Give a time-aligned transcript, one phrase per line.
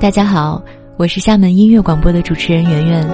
[0.00, 0.64] 大家好，
[0.96, 3.06] 我是厦门音乐广播的主持人圆圆。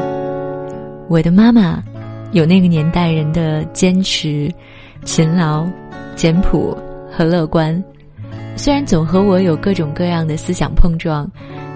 [1.08, 1.82] 我的妈妈
[2.30, 4.48] 有那个年代人的坚持、
[5.04, 5.66] 勤劳、
[6.14, 6.78] 简朴
[7.10, 7.82] 和乐观。
[8.54, 11.28] 虽然总和我有各种各样的思想碰撞，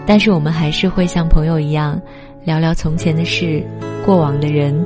[0.06, 2.00] 但是我们还是会像朋友一样
[2.44, 3.60] 聊聊从前的事、
[4.06, 4.80] 过往的人、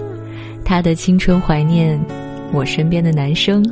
[0.64, 2.02] 他的青春怀念、
[2.50, 3.62] 我身边的男生。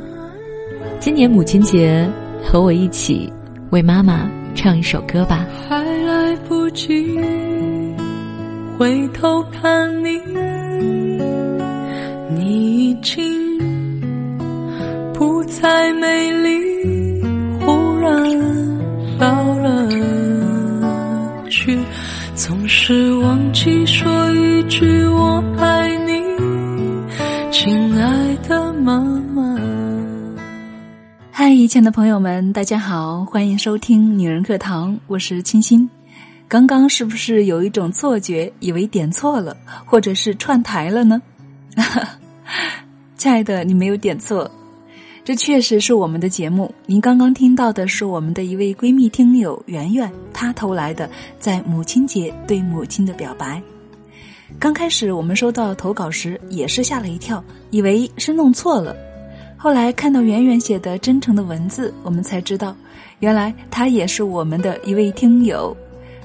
[0.99, 2.07] 今年母亲节，
[2.43, 3.33] 和我一起
[3.71, 5.47] 为妈妈唱一首歌吧。
[6.73, 7.19] 不及
[8.79, 10.19] 回头看你，
[12.35, 13.21] 你已经
[15.13, 17.21] 不再美丽，
[17.59, 18.11] 忽然
[19.19, 19.87] 老了
[21.47, 21.77] 去，
[22.33, 26.23] 总是忘记说一句我爱你，
[27.51, 28.99] 亲爱的妈
[29.35, 29.55] 妈。
[31.29, 35.87] 嗨，亲爱的朋友们，大家好，欢迎收听女人课堂，我是清新。
[36.53, 41.19] 刚刚是不是有一种错觉，以为点错了，或者是串台了呢？
[43.17, 44.47] 亲爱的，你没有点错，
[45.23, 46.71] 这确实是我们的节目。
[46.85, 53.59] 您刚刚听到的是我们的一位闺蜜听友圆圆，她投来的在母亲节对母亲的表白。
[54.59, 58.95] 刚开始我们收到投稿时也是吓了一跳，以为是弄错了。
[59.57, 62.75] 后来看到圆圆写的真诚的文字，我们才知道，
[63.21, 65.75] 原来她也是我们的一位听友。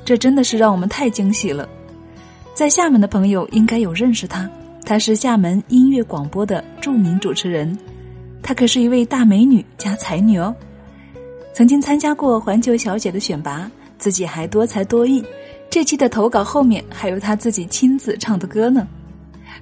[0.08, 1.68] 这真的是让我们太惊喜了，
[2.54, 4.48] 在厦门的朋友应该有认识她，
[4.82, 7.76] 她是厦门音乐广播的著名主持人，
[8.42, 10.56] 她可是一位大美女加才女哦，
[11.52, 15.22] 曾经参加过环球小姐的选拔，自己还多才多艺。
[15.68, 18.88] 这期的投稿后面还有她自己亲自唱的歌呢，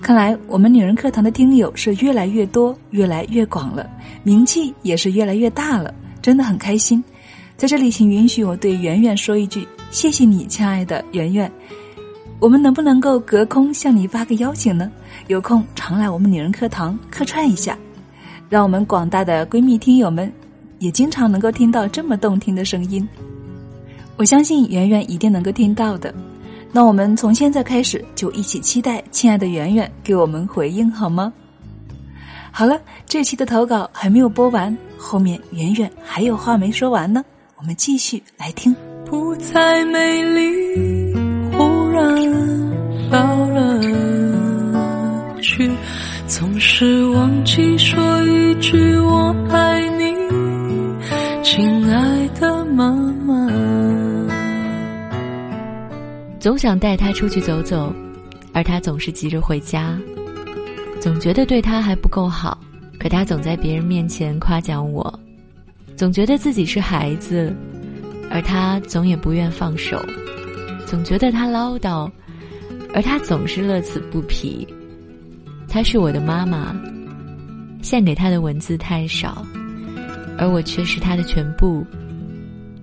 [0.01, 3.85] 看来我们女人课堂的听友是越来越多，越来越广了，
[4.23, 7.03] 名气也是越来越大了，真的很开心。
[7.57, 11.51] 在这里，请允许我对圆圆说一句：谢谢你，亲爱的圆圆。
[12.39, 14.93] 我们能不能够隔空向你发个邀请呢？
[15.29, 17.79] 有空常来我们女人课堂客串一下，
[18.51, 20.31] 让我们广大的闺蜜听友们
[20.81, 23.09] 也经常能够听到这么动听的声音。
[24.19, 26.15] 我相信圆圆一定能够听到的。
[26.73, 31.33] 那我们从现在开始就一起期待亲爱的圆圆给我们回应，好吗？
[32.51, 37.25] 好了，这期的投稿还没有播完，后面圆圆还有话没说完呢。
[37.57, 38.77] 我们继续来听。
[39.09, 41.15] 不再美丽，
[41.53, 42.13] 忽然
[43.09, 43.81] 老了
[45.41, 45.71] 去，
[46.27, 50.13] 总是忘记说一句我爱你，
[51.45, 52.93] 亲爱的妈
[53.25, 53.49] 妈。
[56.41, 57.95] 总想带他出去走走，
[58.53, 59.97] 而他总是急着回家。
[61.01, 62.59] 总觉得对他还不够好，
[62.99, 65.17] 可他总在别人面前夸奖我。
[65.95, 67.55] 总觉得自己是孩子，
[68.37, 69.97] 而他总也不愿放手；
[70.87, 72.07] 总觉得他唠叨，
[72.93, 74.69] 而他总是乐此不疲。
[75.67, 76.77] 她是我的妈妈，
[77.81, 79.43] 献给她的文字太少，
[80.37, 81.83] 而我却是她的全部。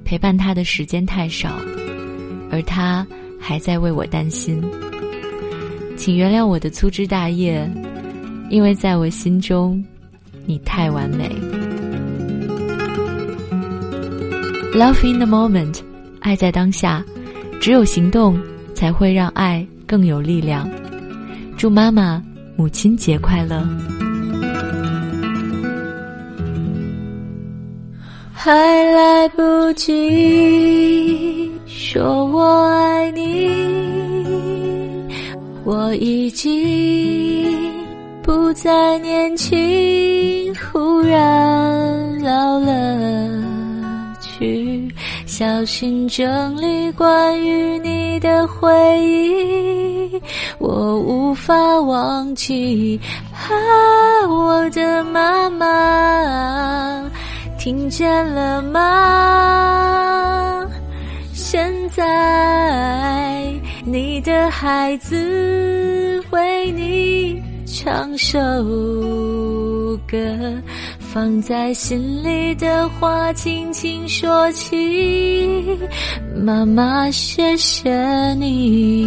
[0.04, 1.62] 陪伴她的时间太少，
[2.50, 3.06] 而她
[3.40, 4.60] 还在为我担心。
[5.96, 7.70] 请原谅我的粗枝大叶，
[8.50, 9.86] 因为在我心中，
[10.48, 11.30] 你太完美。
[14.76, 15.82] Love in the moment，
[16.20, 17.04] 爱在当下，
[17.62, 18.36] 只有行动
[18.74, 20.68] 才会让爱更有力量。
[21.56, 22.20] 祝妈妈
[22.56, 23.64] 母亲节快乐！
[28.34, 28.52] 还
[28.92, 33.52] 来不及说我爱你，
[35.64, 37.48] 我已经
[38.24, 43.23] 不再年轻，忽然老了。
[45.36, 48.72] 小心整理关于你的回
[49.02, 50.22] 忆，
[50.60, 53.02] 我无法忘记。
[53.34, 53.50] 啊，
[54.30, 57.10] 我的妈妈，
[57.58, 59.90] 听见了吗？
[61.34, 63.52] 现在
[63.84, 68.38] 你的孩子为你唱首
[70.08, 70.16] 歌。
[71.14, 75.78] 放在心里的话，轻轻说起。
[76.36, 79.06] 妈妈，谢谢你。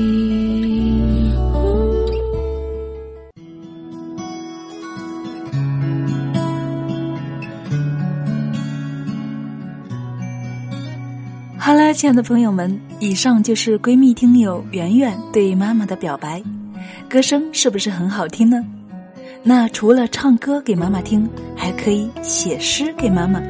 [11.59, 16.41] 好了，亲爱的朋友们，以上就是闺蜜听友圆圆对妈妈的表白，
[17.09, 18.65] 歌声是不是很好听呢？
[19.49, 23.41] 那除了唱歌给妈妈听，还可以写诗给妈妈。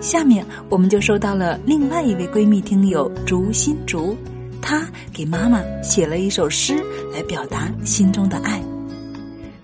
[0.00, 4.16] 下面我们就收到了另外一位闺蜜听友竹心竹，
[4.62, 6.76] 她给妈妈写了一首诗
[7.12, 8.62] 来表达心中的爱。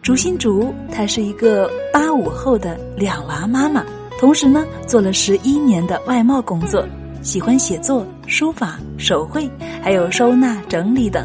[0.03, 3.85] 竹心竹，她是一个八五后的两娃妈妈，
[4.19, 6.85] 同时呢做了十一年的外贸工作，
[7.23, 9.49] 喜欢写作、书法、手绘，
[9.81, 11.25] 还有收纳整理等。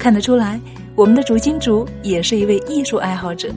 [0.00, 0.60] 看得出来，
[0.98, 3.54] 我们的竹心竹也是一位艺术爱好者。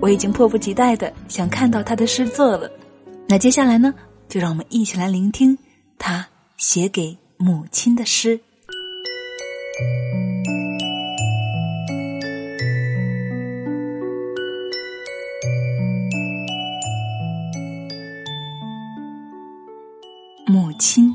[0.00, 2.68] 我已经迫不及待的想看到他的诗作了。
[3.28, 3.94] 那接下来呢，
[4.28, 5.56] 就让我们一起来聆听
[5.98, 6.26] 他
[6.56, 8.40] 写给母亲的诗。
[20.44, 21.14] 母亲，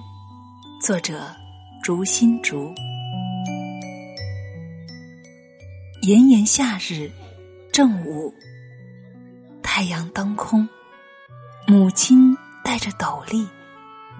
[0.81, 1.19] 作者
[1.83, 2.73] 竹心竹。
[6.09, 7.11] 炎炎夏日，
[7.71, 8.33] 正午，
[9.61, 10.67] 太阳当空，
[11.67, 13.47] 母亲戴着斗笠，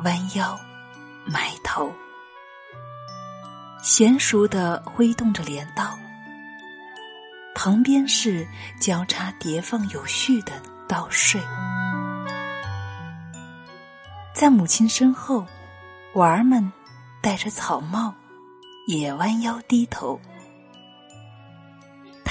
[0.03, 0.55] 弯腰，
[1.25, 1.91] 埋头，
[3.81, 5.97] 娴熟的挥动着镰刀。
[7.55, 8.47] 旁边是
[8.79, 10.51] 交叉叠放有序的
[10.87, 11.41] 稻穗。
[14.31, 15.43] 在母亲身后，
[16.13, 16.71] 娃儿们
[17.19, 18.13] 戴着草帽，
[18.85, 20.21] 也弯腰低头。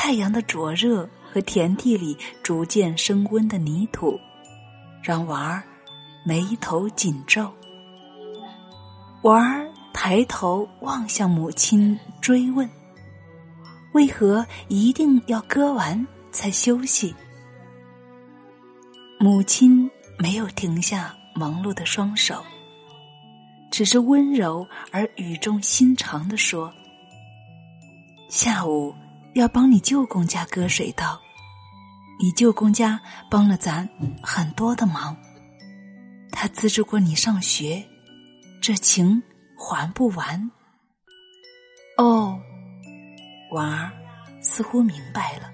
[0.00, 4.16] 太阳的灼热和田地里逐渐升温的泥土，
[5.02, 5.60] 让娃儿
[6.24, 7.52] 眉头紧皱。
[9.22, 12.70] 娃儿抬头望向母亲，追问
[13.92, 17.12] ：“为何一定要割完才休息？”
[19.18, 21.12] 母亲没有停下。
[21.34, 22.44] 忙碌的双手，
[23.70, 26.72] 只是温柔而语重心长的说
[28.28, 28.92] ：“下午
[29.38, 31.20] 要帮你舅公家割水稻，
[32.20, 33.00] 你舅公家
[33.30, 33.88] 帮了咱
[34.20, 35.16] 很多的忙，
[36.32, 37.86] 他资助过你上学，
[38.60, 39.22] 这情
[39.56, 40.50] 还不完。”
[41.98, 42.36] 哦，
[43.52, 43.92] 娃儿
[44.40, 45.50] 似乎明白了，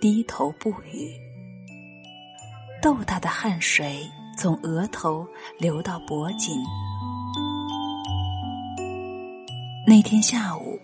[0.00, 1.12] 低头不语，
[2.80, 4.10] 豆大的汗水。
[4.38, 5.26] 从额头
[5.58, 6.62] 流到脖颈。
[9.86, 10.78] 那天下午，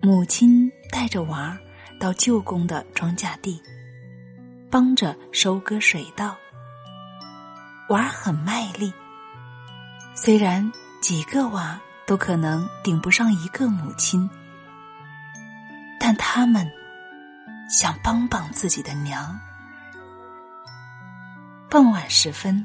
[0.00, 1.58] 母亲带着娃儿
[1.98, 3.60] 到舅公的庄稼地，
[4.70, 6.36] 帮着收割水稻。
[7.88, 8.92] 娃儿很卖力，
[10.14, 10.70] 虽然
[11.00, 14.28] 几个娃都可能顶不上一个母亲，
[15.98, 16.70] 但他们
[17.70, 19.38] 想帮帮自己的娘。
[21.70, 22.64] 傍晚时分。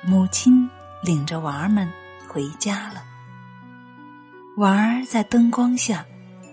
[0.00, 0.70] 母亲
[1.02, 1.92] 领着娃儿们
[2.28, 3.02] 回家了。
[4.58, 6.06] 娃儿在灯光下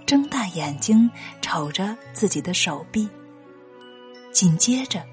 [0.06, 1.10] 睁大眼睛
[1.42, 3.10] 瞅着自己的手臂，
[4.31, 5.04] 紧接着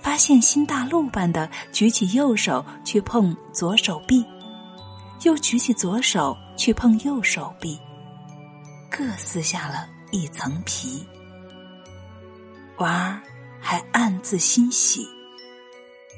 [0.00, 4.24] 发现新大陆般的举起右手去碰左手臂，
[5.22, 7.78] 又举起左手去碰右手臂，
[8.90, 11.06] 各撕下了一层皮。
[12.78, 13.20] 娃儿
[13.60, 15.06] 还暗自欣喜。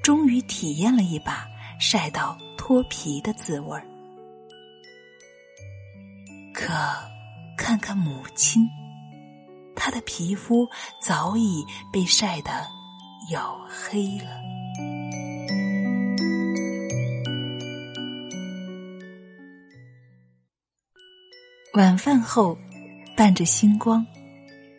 [0.03, 1.47] 终于体验了一把
[1.79, 3.87] 晒到脱皮的滋味儿，
[6.53, 6.73] 可
[7.57, 8.69] 看看母亲，
[9.75, 10.69] 她的皮肤
[11.01, 12.51] 早已被晒得
[13.31, 14.27] 黝黑了。
[21.75, 22.59] 晚饭后，
[23.17, 24.05] 伴着星光，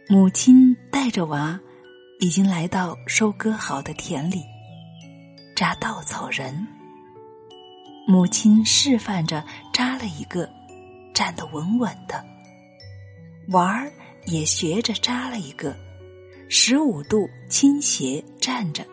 [0.09, 1.59] 母亲带着娃，
[2.19, 4.43] 已经来到收割好的田里。
[5.55, 6.67] 扎稻草人，
[8.07, 10.47] 母亲示范着扎了一个，
[11.15, 12.23] 站得稳稳的。
[13.49, 13.91] 娃儿
[14.25, 15.75] 也学着扎了一个，
[16.49, 18.85] 十五度倾斜站着。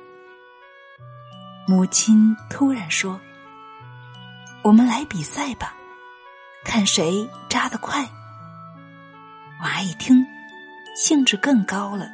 [1.68, 3.20] 母亲突然说
[4.62, 5.74] ：“我们来比赛吧，
[6.64, 8.04] 看谁扎得快。”
[9.62, 10.26] 娃一听，
[10.96, 12.08] 兴致更高了，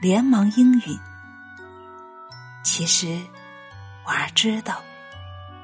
[0.00, 0.98] 连忙应允。
[2.64, 3.20] 其实。
[4.06, 4.82] 娃知道，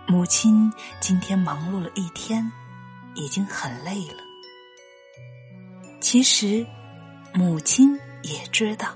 [0.06, 0.70] 母亲
[1.00, 2.52] 今天忙碌了一天，
[3.14, 4.24] 已经很累了。
[6.06, 6.66] 其实，
[7.32, 8.88] 母亲也知道，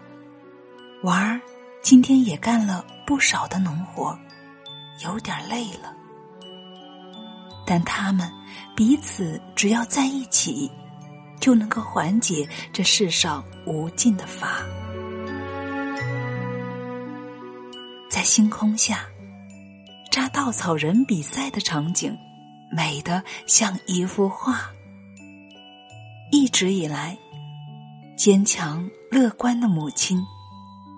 [1.05, 1.41] 娃儿
[1.81, 4.15] 今天也干了不少的农活，
[5.03, 5.97] 有点累了。
[7.67, 8.31] 但他们
[8.77, 10.71] 彼此只要在一起，
[11.41, 14.59] 就能够缓解这世上无尽的乏。
[18.11, 19.01] 在星空下。
[20.11, 22.15] 扎稻草人比赛的场景，
[22.71, 24.71] 美得像一幅画。
[26.49, 27.15] 一直以来，
[28.17, 30.25] 坚强乐观的母亲，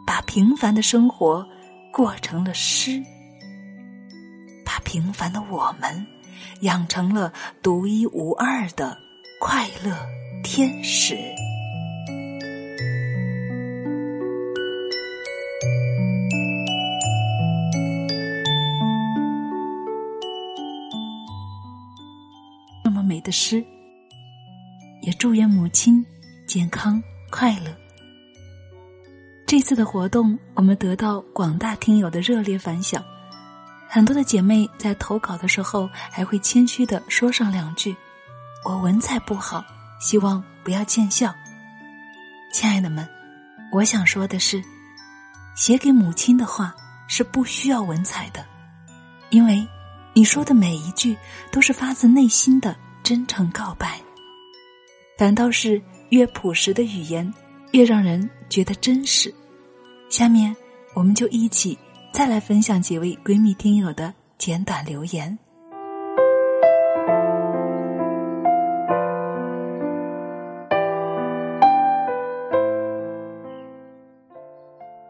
[0.06, 1.44] 把平凡的生活
[1.92, 3.02] 过成了诗，
[4.64, 6.06] 把平凡的我们
[6.60, 8.96] 养成了独一无二的
[9.40, 9.92] 快乐
[10.44, 11.18] 天使。
[22.84, 23.66] 那么美的诗，
[25.20, 26.02] 祝愿母亲
[26.46, 27.76] 健康快乐。
[29.46, 33.04] 这次的活动，我们得到广大听友的热烈反响，
[33.86, 37.94] 很多的姐妹在投稿的时候还会谦虚的说上两句
[38.64, 39.62] ：“我文采不好，
[40.00, 41.34] 希望不要见笑。”
[42.50, 43.06] 亲爱的们，
[43.72, 44.64] 我想说的是，
[45.54, 46.74] 写给母亲的话
[47.08, 48.42] 是不需要文采的，
[49.28, 49.68] 因为
[50.14, 51.14] 你说的每一句
[51.52, 54.00] 都是发自内心的真诚告白。
[55.20, 57.30] 反倒是越朴实的语言，
[57.72, 59.30] 越让人觉得真实。
[60.08, 60.56] 下面，
[60.94, 61.78] 我们就一起
[62.10, 65.38] 再来分享几位闺蜜听友的简短留言。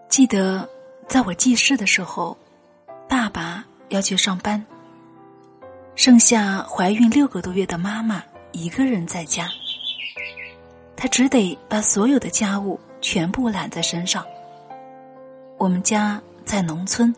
[0.09, 0.69] 记得
[1.07, 2.37] 在我记事的时候，
[3.09, 4.61] 爸爸要去上班，
[5.95, 9.49] 剩下怀孕六个多月的妈妈一个人在家，
[11.03, 14.23] 他只得把所有的家务全部揽在身上。
[15.57, 17.15] 我们家在农村，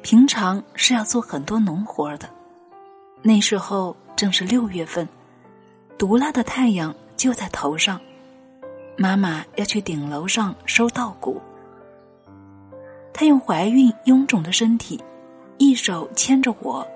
[0.00, 2.30] 平常是要做很多农活的。
[3.20, 5.08] 那时候正是六月份，
[5.98, 8.00] 毒辣的太阳就在头上。
[8.96, 11.42] 妈妈要去顶楼上收稻谷，
[13.12, 15.02] 她用怀孕臃肿的身体，
[15.58, 16.86] 一手牵着我，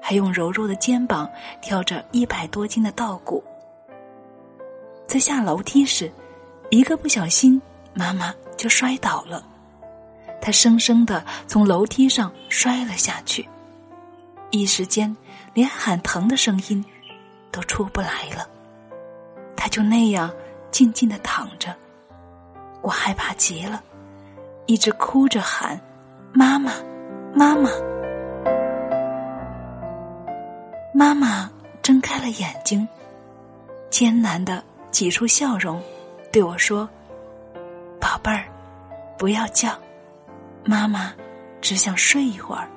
[0.00, 1.28] 还用柔弱的肩膀
[1.60, 3.42] 挑着一百多斤的稻谷。
[5.18, 6.10] 下楼梯时，
[6.70, 7.60] 一个不小心，
[7.94, 9.44] 妈妈就摔倒了。
[10.40, 13.48] 他生生的从楼梯上摔了下去，
[14.50, 15.14] 一时间
[15.54, 16.84] 连喊疼的声音
[17.50, 18.48] 都出不来了。
[19.56, 20.30] 他就那样
[20.70, 21.74] 静静的躺着，
[22.82, 23.82] 我害怕极了，
[24.66, 25.80] 一直哭着喊
[26.32, 26.72] ：“妈妈，
[27.34, 27.70] 妈妈！”
[30.94, 31.50] 妈妈
[31.82, 32.86] 睁开了眼睛，
[33.90, 35.82] 艰难的挤出笑容，
[36.32, 36.88] 对我说
[38.00, 38.44] ：“宝贝儿，
[39.18, 39.70] 不要叫。”
[40.64, 41.12] 妈妈
[41.60, 42.68] 只想睡一会儿，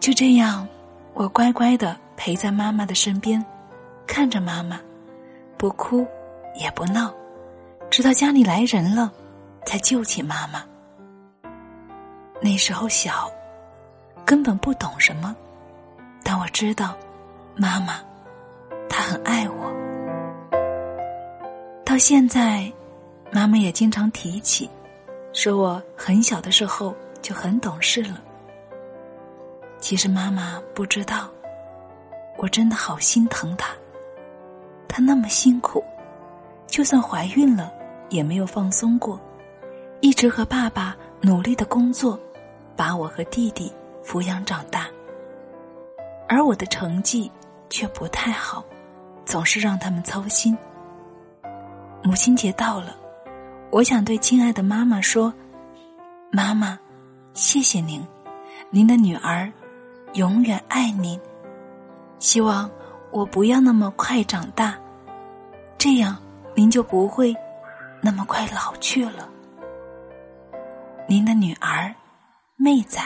[0.00, 0.66] 就这样，
[1.14, 3.44] 我乖乖的陪在妈妈的身边，
[4.08, 4.80] 看着妈妈，
[5.56, 6.04] 不哭
[6.56, 7.14] 也不闹，
[7.90, 9.12] 直到家里来人了，
[9.64, 10.64] 才救起妈妈。
[12.40, 13.30] 那时候小，
[14.24, 15.34] 根本不懂什么，
[16.24, 16.96] 但我知道，
[17.54, 18.00] 妈妈，
[18.96, 19.70] 他很爱我。
[21.84, 22.72] 到现在，
[23.30, 24.70] 妈妈也经常提起。
[25.34, 28.18] 说我很小的时候就很懂事了。
[29.78, 31.28] 其实妈妈不知道，
[32.38, 33.76] 我真的好心疼她。
[34.88, 35.84] 她那么辛苦，
[36.66, 37.70] 就算怀孕了
[38.08, 39.20] 也没有放松过，
[40.00, 42.18] 一直和爸爸努力的工作，
[42.74, 43.70] 把我和弟弟
[44.02, 44.86] 抚养长大。
[46.26, 47.30] 而我的成绩
[47.68, 48.64] 却不太好，
[49.26, 50.56] 总是让他们操心。
[52.02, 52.96] 母亲节到了。
[53.72, 55.34] 我想对亲爱的妈妈说
[56.30, 56.78] ：“妈妈，
[57.34, 58.00] 谢谢您，
[58.70, 59.52] 您的女儿
[60.14, 61.20] 永远爱您。
[62.20, 62.70] 希望
[63.10, 64.78] 我不要那么快长大，
[65.76, 66.16] 这样
[66.54, 67.34] 您就不会
[68.00, 69.28] 那么快老去了。
[71.08, 71.92] 您的女儿，
[72.56, 73.00] 妹仔。”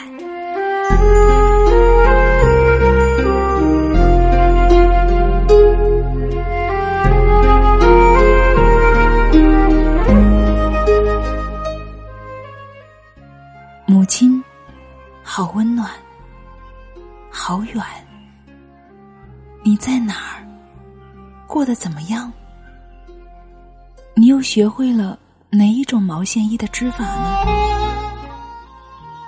[15.33, 15.89] 好温暖，
[17.31, 17.81] 好远。
[19.63, 20.45] 你在哪儿？
[21.47, 22.29] 过得怎么样？
[24.13, 25.17] 你又学会了
[25.49, 27.45] 哪一种毛线衣的织法呢？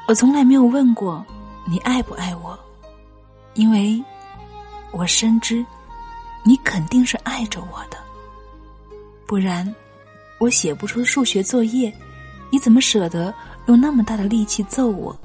[0.10, 1.26] 我从来没有问过
[1.66, 2.60] 你爱不爱我，
[3.54, 4.04] 因为
[4.92, 5.66] 我深知
[6.44, 7.98] 你肯定是爱着我的，
[9.26, 9.74] 不然
[10.38, 11.94] 我写不出数学作业，
[12.50, 13.34] 你怎么舍得？
[13.68, 15.18] 用那么大的力气揍我。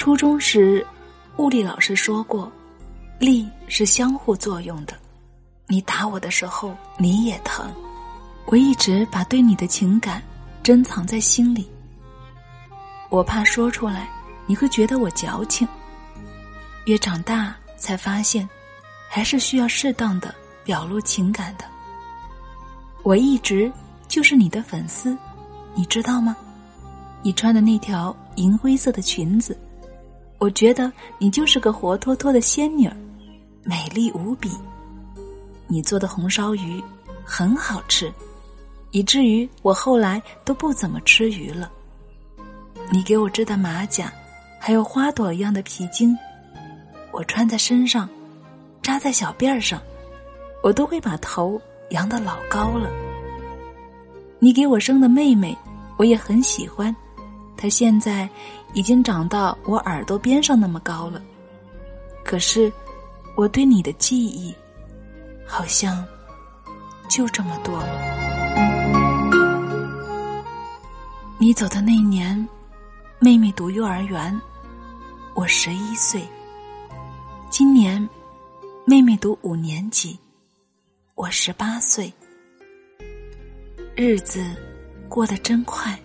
[0.00, 0.84] 初中时，
[1.36, 2.50] 物理老师说过，
[3.18, 4.94] 力是相互作用的。
[5.66, 7.70] 你打我的时候，你也疼。
[8.46, 10.22] 我一直把对你的情感
[10.62, 11.70] 珍藏在心里。
[13.10, 14.08] 我怕说出来，
[14.46, 15.68] 你会觉得我矫情。
[16.86, 18.48] 越长大，才发现，
[19.06, 21.64] 还是需要适当的表露情感的。
[23.02, 23.70] 我一直
[24.08, 25.14] 就是你的粉丝，
[25.74, 26.34] 你知道吗？
[27.20, 29.54] 你穿的那条银灰色的裙子，
[30.40, 32.96] 我觉得你就是个活脱脱的仙女儿，
[33.62, 34.50] 美丽无比。
[35.66, 36.82] 你做的红烧鱼
[37.22, 38.10] 很好吃，
[38.90, 41.70] 以至于我后来都不怎么吃鱼了。
[42.90, 44.10] 你给我织的马甲，
[44.58, 46.16] 还有花朵一样的皮筋，
[47.12, 48.08] 我穿在身上，
[48.80, 49.78] 扎在小辫儿上，
[50.62, 52.88] 我都会把头扬得老高了。
[54.38, 55.54] 你给我生的妹妹，
[55.98, 56.96] 我也很喜欢，
[57.60, 58.26] 他现在。
[58.72, 61.20] 已经长到我耳朵边上那么高了，
[62.24, 62.72] 可是
[63.36, 64.54] 我对你的记忆，
[65.44, 66.06] 好像
[67.08, 67.88] 就这么多了。
[71.36, 72.48] 你走的那年，
[73.18, 74.40] 妹妹读幼儿园，
[75.34, 76.20] 我十一岁；
[77.50, 78.08] 今年，
[78.84, 80.16] 妹妹读五年级，
[81.16, 82.12] 我十八岁。
[83.96, 84.44] 日子
[85.08, 85.98] 过得真快。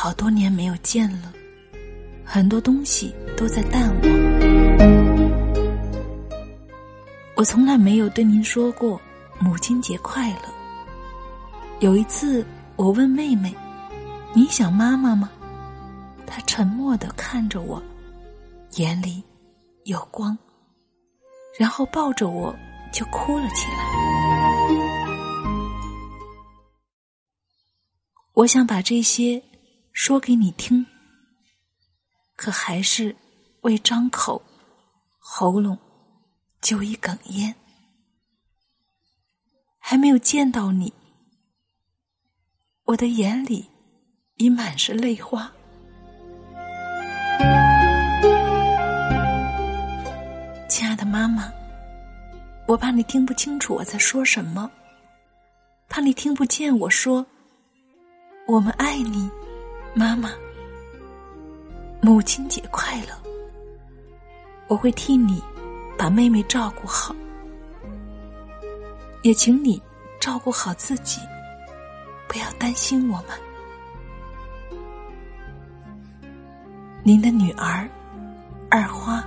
[0.00, 1.32] 好多年没有见了，
[2.24, 4.00] 很多东西都在淡忘。
[7.34, 9.00] 我从来没有对您说过
[9.40, 10.54] 母亲节快乐。
[11.80, 13.52] 有一次，我问妹妹
[14.32, 15.28] ：“你想妈妈吗？”
[16.28, 17.82] 她沉默的看着我，
[18.76, 19.20] 眼里
[19.82, 20.38] 有光，
[21.58, 22.54] 然后抱着我
[22.92, 23.78] 就哭了起来。
[28.34, 29.42] 我想把这些。
[30.00, 30.86] 说给你听，
[32.36, 33.16] 可还是
[33.62, 34.40] 未张口，
[35.18, 35.76] 喉咙
[36.60, 37.52] 就已哽咽。
[39.80, 40.94] 还没有见到你，
[42.84, 43.68] 我的眼里
[44.36, 45.52] 已满是泪花。
[50.68, 51.52] 亲爱的妈妈，
[52.68, 54.70] 我怕你听不清楚我在说什么，
[55.88, 57.26] 怕你听不见我说
[58.46, 59.28] “我们爱你”。
[59.94, 60.30] 妈妈，
[62.00, 63.08] 母亲节快乐！
[64.68, 65.42] 我会替你
[65.96, 67.14] 把妹妹照顾好，
[69.22, 69.82] 也请你
[70.20, 71.20] 照顾好自己，
[72.28, 73.28] 不要担心我们。
[77.02, 77.88] 您的女儿，
[78.70, 79.24] 二花。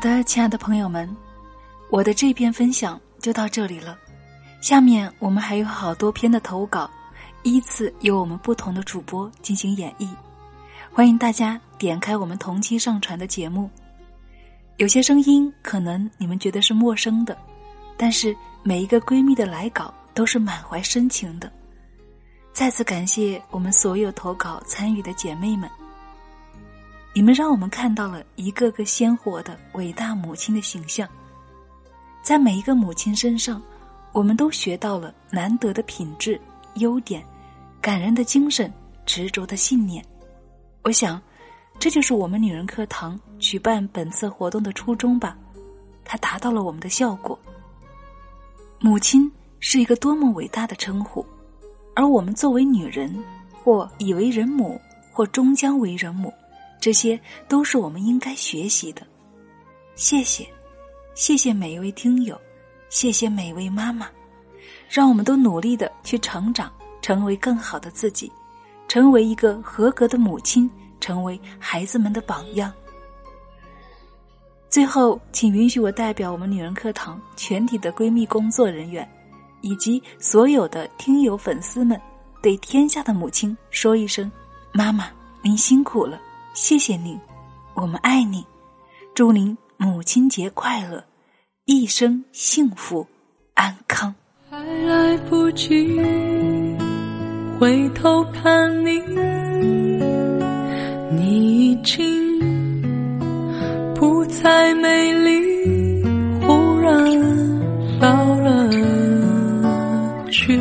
[0.00, 1.14] 的，亲爱的朋友们，
[1.90, 3.98] 我的这篇分享就到这里了。
[4.62, 6.90] 下面我们还有好多篇的投稿，
[7.42, 10.08] 依次由我们不同的主播进行演绎。
[10.90, 13.68] 欢迎大家点开我们同期上传的节目。
[14.78, 17.36] 有些声音可能你们觉得是陌生的，
[17.98, 21.52] 但是每一个闺蜜的来稿都是满怀深情的。
[22.54, 25.70] 再次感谢我们所有投稿参与的姐妹们。
[27.12, 31.08] 你们让我们看到了一个个鲜活的伟大母亲的形象，
[32.22, 33.60] 在每一个母亲身上，
[34.12, 36.40] 我们都学到了难得的品质、
[36.74, 37.24] 优点、
[37.80, 38.72] 感人的精神、
[39.04, 40.04] 执着的信念。
[40.82, 41.20] 我想，
[41.80, 45.36] 这就是我们女人课堂举办本次活动的初衷吧。
[46.04, 47.38] 它达到了我们的效果。
[48.78, 51.26] 母亲是一个多么伟大的称呼，
[51.94, 53.12] 而我们作为女人，
[53.64, 54.80] 或已为人母，
[55.12, 56.32] 或终将为人母。
[56.80, 59.06] 这些都是我们应该学习的，
[59.94, 60.48] 谢谢，
[61.14, 62.40] 谢谢每一位听友，
[62.88, 64.08] 谢谢每一位妈妈，
[64.88, 68.32] 让我们都努力的去成长，成为更好的自己，
[68.88, 72.72] 成为一个合格的母亲，成为孩子们的榜样。
[74.70, 79.06] 最后，请允许我代表我们女人课堂全体的闺蜜工作人员，
[79.60, 82.00] 以及所有的听友粉丝们，
[82.40, 84.30] 对天下的母亲说一声：
[84.72, 85.10] 妈妈，
[85.42, 86.18] 您辛苦了。
[86.52, 87.18] 谢谢您，
[87.74, 88.44] 我们爱你，
[89.14, 91.02] 祝您母亲节快乐，
[91.64, 93.06] 一生幸福
[93.54, 94.14] 安康。
[94.50, 95.96] 还来不及
[97.58, 99.00] 回头看你，
[101.12, 102.38] 你已经
[103.94, 106.02] 不再美丽，
[106.46, 108.68] 忽然老了
[110.30, 110.60] 去，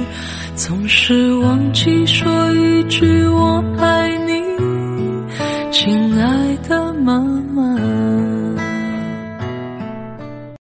[0.55, 3.58] 总是忘记说一句我。